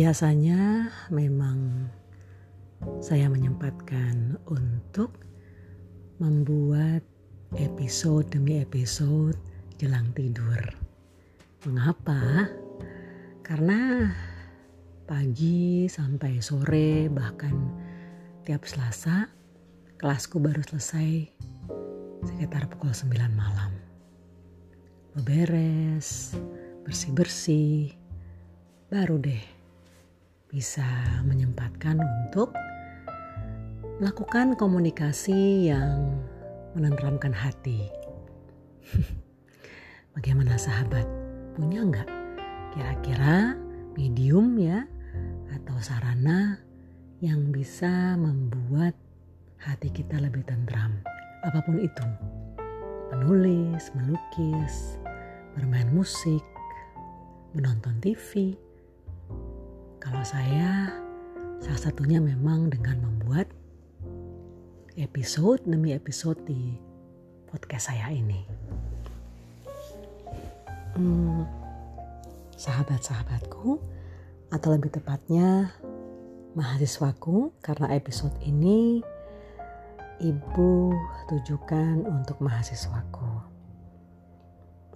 Biasanya 0.00 0.88
memang 1.12 1.84
saya 3.04 3.28
menyempatkan 3.28 4.40
untuk 4.48 5.12
membuat 6.16 7.04
episode 7.60 8.32
demi 8.32 8.64
episode 8.64 9.36
jelang 9.76 10.08
tidur. 10.16 10.56
Mengapa? 11.68 12.48
Karena 13.44 14.08
pagi 15.04 15.84
sampai 15.84 16.40
sore 16.40 17.12
bahkan 17.12 17.68
tiap 18.48 18.64
Selasa 18.64 19.28
kelasku 20.00 20.40
baru 20.40 20.64
selesai 20.64 21.28
sekitar 22.24 22.72
pukul 22.72 22.96
9 22.96 23.36
malam. 23.36 23.76
Beberes, 25.12 26.32
bersih-bersih, 26.88 27.92
baru 28.88 29.20
deh 29.20 29.59
bisa 30.50 30.86
menyempatkan 31.22 32.02
untuk 32.02 32.50
melakukan 34.02 34.58
komunikasi 34.58 35.70
yang 35.70 36.18
menenteramkan 36.74 37.30
hati. 37.30 37.86
Bagaimana 40.18 40.58
sahabat? 40.58 41.06
Punya 41.54 41.86
nggak 41.86 42.10
kira-kira 42.74 43.54
medium 43.94 44.58
ya 44.58 44.82
atau 45.54 45.78
sarana 45.78 46.58
yang 47.22 47.54
bisa 47.54 48.18
membuat 48.18 48.98
hati 49.62 49.86
kita 49.94 50.18
lebih 50.18 50.42
tentram? 50.50 50.98
Apa 51.46 51.62
pun 51.62 51.78
itu. 51.78 52.06
Menulis, 53.14 53.94
melukis, 53.94 54.98
bermain 55.54 55.94
musik, 55.94 56.42
menonton 57.54 58.02
TV, 58.02 58.58
kalau 60.00 60.24
saya, 60.24 60.88
salah 61.60 61.82
satunya 61.92 62.16
memang 62.24 62.72
dengan 62.72 63.04
membuat 63.04 63.52
episode 64.96 65.60
demi 65.68 65.92
episode 65.92 66.40
di 66.48 66.80
podcast 67.52 67.92
saya 67.92 68.08
ini. 68.08 68.40
Hmm, 70.96 71.44
sahabat-sahabatku, 72.56 73.76
atau 74.48 74.68
lebih 74.72 74.88
tepatnya 74.88 75.68
mahasiswaku, 76.56 77.52
karena 77.60 77.92
episode 77.92 78.34
ini 78.40 79.04
ibu 80.24 80.96
tujukan 81.28 82.08
untuk 82.08 82.40
mahasiswaku. 82.40 83.32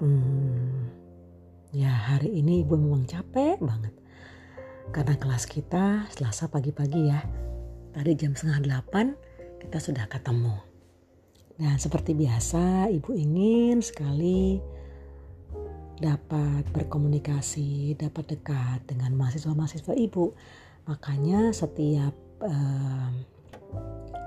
Hmm, 0.01 0.89
ya 1.77 1.93
hari 1.93 2.41
ini 2.41 2.65
ibu 2.65 2.75
memang 2.75 3.05
capek 3.05 3.61
banget 3.61 4.04
karena 4.91 5.15
kelas 5.17 5.49
kita 5.49 6.11
selasa 6.13 6.51
pagi-pagi 6.51 7.03
ya. 7.09 7.21
Tadi 7.95 8.11
jam 8.19 8.35
setengah 8.35 8.61
delapan 8.67 9.15
kita 9.63 9.79
sudah 9.81 10.05
ketemu. 10.11 10.59
Dan 11.55 11.79
seperti 11.79 12.19
biasa 12.19 12.91
ibu 12.91 13.15
ingin 13.15 13.79
sekali 13.79 14.59
dapat 16.03 16.67
berkomunikasi, 16.75 17.95
dapat 17.95 18.35
dekat 18.35 18.83
dengan 18.91 19.15
mahasiswa-mahasiswa 19.15 19.95
ibu. 19.95 20.35
Makanya 20.91 21.55
setiap 21.55 22.13
uh, 22.43 23.09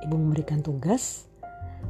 ibu 0.07 0.15
memberikan 0.15 0.63
tugas, 0.63 1.27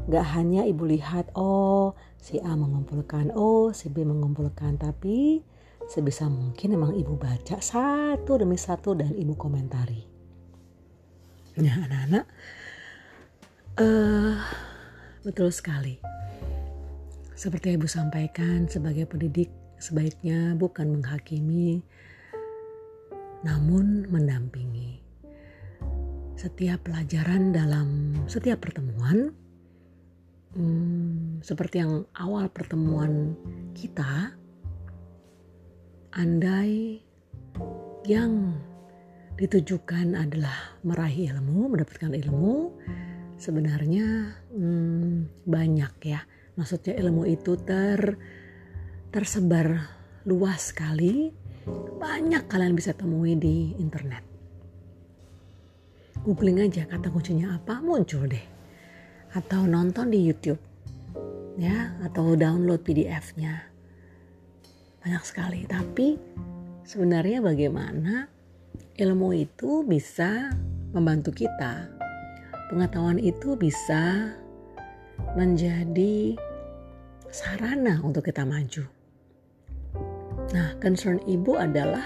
gak 0.10 0.26
hanya 0.34 0.66
ibu 0.66 0.84
lihat 0.90 1.30
oh 1.38 1.94
si 2.18 2.42
A 2.42 2.58
mengumpulkan, 2.58 3.30
oh 3.38 3.70
si 3.72 3.94
B 3.94 4.02
mengumpulkan, 4.04 4.82
tapi 4.82 5.46
sebisa 5.88 6.28
mungkin 6.28 6.76
emang 6.76 6.94
ibu 6.94 7.16
baca 7.16 7.64
satu 7.64 8.36
demi 8.36 8.60
satu 8.60 8.92
dan 8.94 9.16
ibu 9.16 9.34
komentari. 9.40 10.04
Nah 11.58 11.76
anak-anak, 11.90 12.26
uh, 13.82 14.38
betul 15.26 15.50
sekali. 15.50 15.98
Seperti 17.34 17.80
ibu 17.80 17.88
sampaikan 17.90 18.68
sebagai 18.68 19.08
pendidik 19.10 19.50
sebaiknya 19.80 20.54
bukan 20.54 21.00
menghakimi, 21.00 21.82
namun 23.48 24.06
mendampingi. 24.12 25.02
Setiap 26.38 26.86
pelajaran 26.86 27.50
dalam 27.50 28.14
setiap 28.30 28.62
pertemuan, 28.62 29.34
hmm, 30.54 31.42
seperti 31.42 31.82
yang 31.82 32.06
awal 32.18 32.50
pertemuan 32.54 33.34
kita, 33.74 34.38
andai 36.18 36.98
yang 38.10 38.58
ditujukan 39.38 40.18
adalah 40.18 40.82
meraih 40.82 41.30
ilmu, 41.30 41.70
mendapatkan 41.70 42.10
ilmu, 42.10 42.74
sebenarnya 43.38 44.34
hmm, 44.50 45.46
banyak 45.46 45.94
ya. 46.02 46.26
Maksudnya 46.58 46.98
ilmu 46.98 47.30
itu 47.30 47.54
ter 47.62 48.18
tersebar 49.14 49.86
luas 50.26 50.74
sekali. 50.74 51.30
Banyak 52.02 52.50
kalian 52.50 52.74
bisa 52.74 52.98
temui 52.98 53.38
di 53.38 53.78
internet. 53.78 54.26
Googling 56.26 56.66
aja 56.66 56.90
kata 56.90 57.14
kuncinya 57.14 57.54
apa, 57.54 57.78
muncul 57.78 58.26
deh. 58.26 58.46
Atau 59.38 59.70
nonton 59.70 60.10
di 60.10 60.26
YouTube. 60.26 60.60
Ya, 61.62 61.94
atau 62.02 62.34
download 62.34 62.82
PDF-nya 62.82 63.77
banyak 65.08 65.24
sekali. 65.24 65.64
Tapi 65.64 66.20
sebenarnya 66.84 67.40
bagaimana 67.40 68.28
ilmu 69.00 69.32
itu 69.32 69.88
bisa 69.88 70.52
membantu 70.92 71.32
kita. 71.32 71.88
Pengetahuan 72.68 73.16
itu 73.16 73.56
bisa 73.56 74.36
menjadi 75.40 76.36
sarana 77.32 78.04
untuk 78.04 78.28
kita 78.28 78.44
maju. 78.44 78.84
Nah, 80.52 80.76
concern 80.84 81.24
ibu 81.24 81.56
adalah 81.56 82.04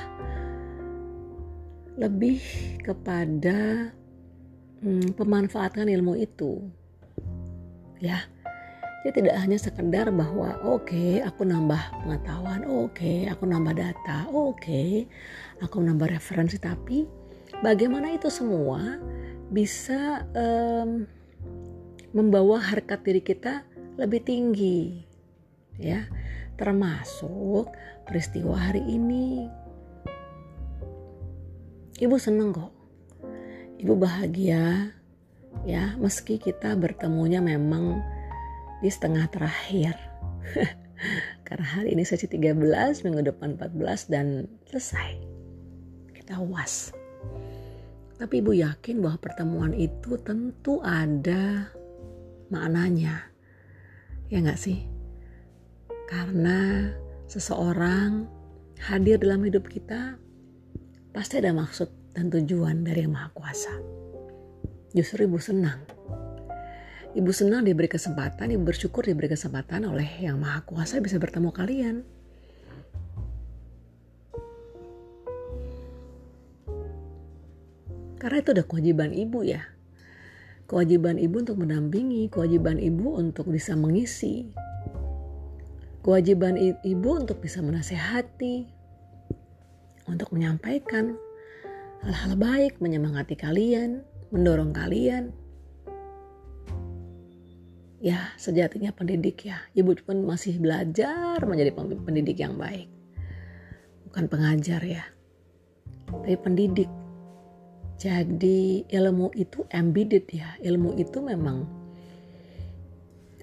lebih 1.97 2.37
kepada 2.85 3.89
hmm, 4.85 5.17
pemanfaatan 5.17 5.89
ilmu 5.89 6.21
itu. 6.21 6.61
Ya, 7.97 8.29
dia 9.01 9.09
tidak 9.09 9.33
hanya 9.41 9.57
sekedar 9.57 10.13
bahwa 10.13 10.61
oke 10.61 10.85
okay, 10.85 11.25
aku 11.25 11.41
nambah 11.41 12.05
pengetahuan, 12.05 12.61
oke 12.69 12.93
okay, 12.93 13.25
aku 13.25 13.49
nambah 13.49 13.73
data, 13.73 14.29
oke 14.29 14.61
okay, 14.61 15.09
aku 15.57 15.81
nambah 15.81 16.05
referensi, 16.05 16.61
tapi 16.61 17.09
bagaimana 17.65 18.13
itu 18.13 18.29
semua 18.29 19.01
bisa 19.49 20.21
um, 20.37 21.09
membawa 22.13 22.61
harkat 22.61 23.01
diri 23.01 23.25
kita 23.25 23.65
lebih 23.97 24.21
tinggi, 24.21 25.01
ya. 25.81 26.05
Termasuk 26.61 27.73
peristiwa 28.05 28.53
hari 28.53 28.85
ini. 28.85 29.49
Ibu 31.97 32.15
seneng 32.21 32.53
kok, 32.53 32.73
ibu 33.81 33.97
bahagia, 33.97 34.93
ya. 35.65 35.97
Meski 35.97 36.37
kita 36.37 36.77
bertemunya 36.77 37.41
memang 37.41 37.97
di 38.81 38.89
setengah 38.89 39.29
terakhir. 39.29 39.93
Karena 41.47 41.67
hari 41.67 41.93
ini 41.93 42.03
sesi 42.05 42.25
13, 42.25 42.57
minggu 43.05 43.21
depan 43.25 43.57
14 43.57 44.11
dan 44.13 44.49
selesai. 44.69 45.17
Kita 46.13 46.41
was. 46.41 46.93
Tapi 48.17 48.37
ibu 48.37 48.53
yakin 48.53 49.01
bahwa 49.01 49.17
pertemuan 49.17 49.73
itu 49.73 50.17
tentu 50.21 50.77
ada 50.85 51.69
maknanya. 52.53 53.29
Ya 54.29 54.41
nggak 54.41 54.61
sih? 54.61 54.85
Karena 56.05 56.91
seseorang 57.25 58.29
hadir 58.77 59.17
dalam 59.17 59.41
hidup 59.41 59.65
kita 59.65 60.21
pasti 61.11 61.41
ada 61.41 61.51
maksud 61.51 61.89
dan 62.13 62.29
tujuan 62.29 62.85
dari 62.85 63.03
yang 63.05 63.17
Maha 63.17 63.29
Kuasa. 63.33 63.73
Justru 64.91 65.25
ibu 65.25 65.39
senang 65.39 65.81
Ibu 67.11 67.27
senang 67.35 67.67
diberi 67.67 67.91
kesempatan, 67.91 68.55
ibu 68.55 68.63
bersyukur 68.63 69.03
diberi 69.03 69.27
kesempatan 69.27 69.83
oleh 69.83 70.23
Yang 70.23 70.37
Maha 70.39 70.63
Kuasa 70.63 71.03
bisa 71.03 71.19
bertemu 71.19 71.51
kalian. 71.51 71.95
Karena 78.15 78.37
itu 78.39 78.55
udah 78.55 78.63
kewajiban 78.63 79.11
ibu 79.11 79.43
ya. 79.43 79.59
Kewajiban 80.71 81.19
ibu 81.19 81.43
untuk 81.43 81.59
mendampingi, 81.59 82.31
kewajiban 82.31 82.79
ibu 82.79 83.19
untuk 83.19 83.51
bisa 83.51 83.75
mengisi. 83.75 84.55
Kewajiban 86.07 86.55
ibu 86.79 87.09
untuk 87.11 87.43
bisa 87.43 87.59
menasehati, 87.59 88.71
untuk 90.07 90.31
menyampaikan 90.31 91.19
hal-hal 92.07 92.39
baik, 92.39 92.79
menyemangati 92.79 93.35
kalian, 93.35 93.99
mendorong 94.31 94.71
kalian, 94.71 95.35
ya 98.01 98.33
sejatinya 98.35 98.89
pendidik 98.91 99.45
ya 99.45 99.61
ibu 99.77 99.93
pun 100.01 100.25
masih 100.25 100.57
belajar 100.57 101.37
menjadi 101.45 101.71
pendidik 101.77 102.41
yang 102.41 102.57
baik 102.57 102.89
bukan 104.09 104.25
pengajar 104.25 104.81
ya 104.81 105.05
tapi 106.11 106.35
pendidik. 106.35 106.91
Jadi 108.01 108.83
ilmu 108.89 109.29
itu 109.37 109.63
embedded 109.69 110.25
ya, 110.33 110.57
ilmu 110.59 110.97
itu 110.97 111.21
memang 111.21 111.69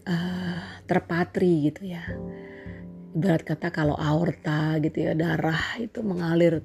uh, 0.04 0.62
terpatri 0.84 1.70
gitu 1.70 1.94
ya. 1.94 2.02
Ibarat 3.14 3.42
kata 3.46 3.70
kalau 3.70 3.94
aorta 3.96 4.76
gitu 4.82 5.08
ya, 5.08 5.12
darah 5.14 5.78
itu 5.78 6.02
mengalir 6.02 6.60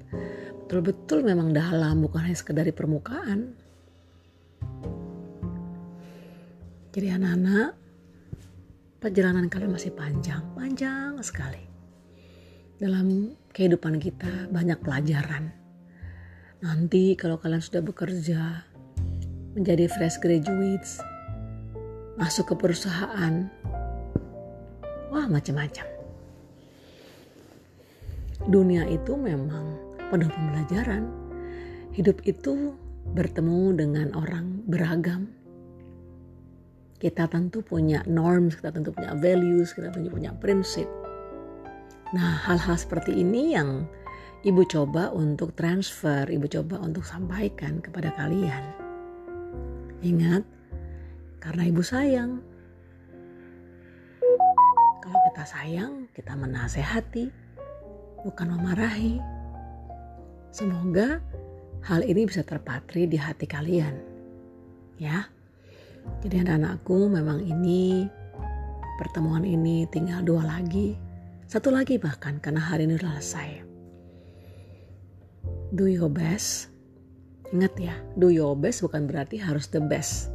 betul-betul 0.66 1.22
memang 1.22 1.54
dalam, 1.54 2.02
bukan 2.02 2.26
hanya 2.26 2.36
sekedar 2.36 2.66
di 2.66 2.74
permukaan. 2.74 3.54
Jadi 6.94 7.10
anak-anak, 7.10 7.70
perjalanan 9.04 9.52
kalian 9.52 9.76
masih 9.76 9.92
panjang, 9.92 10.40
panjang 10.56 11.20
sekali. 11.20 11.60
Dalam 12.80 13.36
kehidupan 13.52 14.00
kita 14.00 14.48
banyak 14.48 14.80
pelajaran 14.80 15.64
Nanti 16.64 17.12
kalau 17.12 17.36
kalian 17.36 17.60
sudah 17.60 17.84
bekerja, 17.84 18.64
menjadi 19.52 19.84
fresh 19.84 20.16
graduates, 20.16 20.96
masuk 22.16 22.48
ke 22.48 22.54
perusahaan, 22.56 23.52
wah 25.12 25.28
macam-macam. 25.28 25.84
Dunia 28.48 28.88
itu 28.88 29.12
memang 29.12 29.76
penuh 30.08 30.32
pembelajaran. 30.32 31.04
Hidup 31.92 32.24
itu 32.24 32.72
bertemu 33.12 33.76
dengan 33.76 34.16
orang 34.16 34.64
beragam. 34.64 35.28
Kita 37.04 37.28
tentu 37.28 37.60
punya 37.60 38.00
norms, 38.08 38.56
kita 38.56 38.72
tentu 38.72 38.88
punya 38.96 39.12
values, 39.12 39.76
kita 39.76 39.92
tentu 39.92 40.08
punya 40.08 40.32
prinsip. 40.40 40.88
Nah, 42.16 42.40
hal-hal 42.48 42.80
seperti 42.80 43.12
ini 43.12 43.52
yang 43.52 43.84
ibu 44.40 44.64
coba 44.64 45.12
untuk 45.12 45.52
transfer, 45.52 46.24
ibu 46.32 46.48
coba 46.48 46.80
untuk 46.80 47.04
sampaikan 47.04 47.84
kepada 47.84 48.08
kalian. 48.16 48.64
Ingat, 50.00 50.48
karena 51.44 51.62
ibu 51.68 51.84
sayang. 51.84 52.40
Kalau 55.04 55.18
kita 55.28 55.44
sayang, 55.44 56.08
kita 56.16 56.32
menasehati, 56.32 57.28
bukan 58.24 58.48
memarahi. 58.48 59.20
Semoga 60.48 61.20
hal 61.84 62.00
ini 62.00 62.24
bisa 62.24 62.40
terpatri 62.40 63.04
di 63.04 63.20
hati 63.20 63.44
kalian. 63.44 64.00
Ya. 64.96 65.33
Jadi 66.24 66.40
anak-anakku 66.40 67.08
memang 67.08 67.44
ini 67.44 68.08
pertemuan 68.96 69.44
ini 69.44 69.84
tinggal 69.88 70.24
dua 70.24 70.44
lagi. 70.44 70.96
Satu 71.44 71.68
lagi 71.68 72.00
bahkan 72.00 72.40
karena 72.40 72.64
hari 72.64 72.88
ini 72.88 72.96
sudah 72.96 73.20
selesai 73.20 73.74
do 75.74 75.90
your 75.90 76.08
best. 76.08 76.70
Ingat 77.50 77.74
ya, 77.76 77.94
do 78.18 78.30
your 78.30 78.54
best 78.54 78.86
bukan 78.86 79.10
berarti 79.10 79.42
harus 79.42 79.66
the 79.68 79.82
best. 79.82 80.30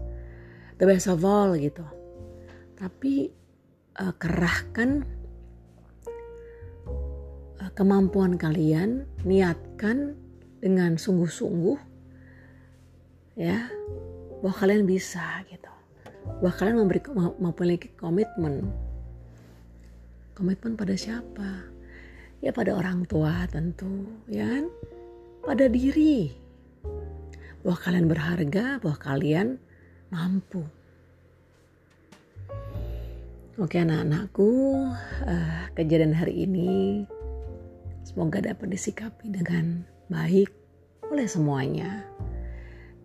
The 0.77 0.85
best 0.87 1.07
of 1.07 1.23
all 1.23 1.55
gitu. 1.55 1.83
Tapi 2.75 3.31
uh, 3.99 4.13
kerahkan 4.15 5.03
uh, 7.59 7.71
kemampuan 7.75 8.35
kalian, 8.35 9.07
niatkan 9.23 10.15
dengan 10.59 10.99
sungguh-sungguh 10.99 11.79
ya 13.39 13.71
bahwa 14.39 14.55
kalian 14.55 14.83
bisa 14.87 15.43
gitu. 15.47 15.71
Bahwa 16.39 16.53
kalian 16.55 16.77
memberi 16.83 17.01
memiliki 17.39 17.89
komitmen. 17.99 18.67
Komitmen 20.35 20.79
pada 20.79 20.95
siapa? 20.95 21.67
Ya 22.39 22.55
pada 22.55 22.71
orang 22.75 23.03
tua 23.03 23.43
tentu, 23.51 24.07
ya 24.31 24.47
kan? 24.47 24.71
pada 25.43 25.71
diri 25.71 26.35
bahwa 27.63 27.77
kalian 27.79 28.07
berharga, 28.07 28.79
bahwa 28.79 28.97
kalian 28.99 29.47
mampu. 30.11 30.63
Oke 33.59 33.75
anak-anakku, 33.83 34.47
uh, 35.27 35.67
kejadian 35.75 36.15
hari 36.15 36.47
ini 36.47 37.03
semoga 38.07 38.39
dapat 38.39 38.71
disikapi 38.71 39.27
dengan 39.27 39.83
baik 40.07 40.47
oleh 41.11 41.27
semuanya. 41.27 42.07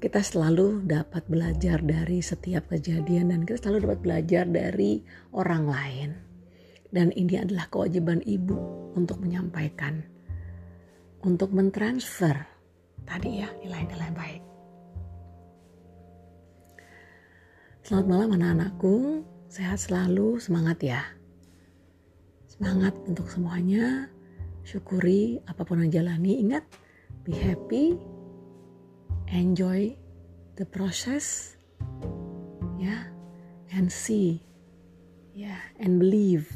Kita 0.05 0.21
selalu 0.21 0.85
dapat 0.85 1.25
belajar 1.33 1.81
dari 1.81 2.21
setiap 2.21 2.69
kejadian 2.69 3.33
dan 3.33 3.49
kita 3.49 3.57
selalu 3.57 3.89
dapat 3.89 4.01
belajar 4.05 4.45
dari 4.45 5.01
orang 5.33 5.65
lain. 5.65 6.09
Dan 6.93 7.09
ini 7.17 7.41
adalah 7.41 7.73
kewajiban 7.73 8.21
ibu 8.21 8.53
untuk 8.93 9.25
menyampaikan 9.25 10.05
untuk 11.25 11.57
mentransfer 11.57 12.37
tadi 13.09 13.41
ya 13.41 13.49
nilai-nilai 13.65 14.11
baik. 14.13 14.43
Selamat 17.89 18.05
malam 18.05 18.29
anak-anakku, 18.37 19.25
sehat 19.49 19.89
selalu, 19.89 20.37
semangat 20.37 20.85
ya. 20.85 21.01
Semangat 22.53 22.93
untuk 23.09 23.33
semuanya, 23.33 24.13
syukuri 24.69 25.41
apa 25.49 25.65
pun 25.65 25.81
yang 25.81 26.05
jalani, 26.05 26.45
ingat 26.45 26.69
be 27.25 27.33
happy, 27.33 27.97
enjoy 29.29 29.97
the 30.57 30.67
process, 30.67 31.57
ya, 32.77 33.09
and 33.73 33.91
see, 33.91 34.43
ya, 35.35 35.55
and 35.81 35.99
believe 35.99 36.51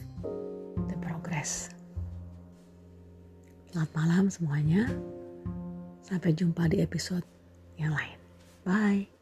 the 0.88 0.98
progress. 1.00 1.72
Selamat 3.68 3.90
malam 3.94 4.24
semuanya. 4.32 4.88
Sampai 6.00 6.32
jumpa 6.32 6.72
di 6.72 6.80
episode 6.80 7.24
yang 7.76 7.92
lain. 7.92 8.16
Bye. 8.64 9.17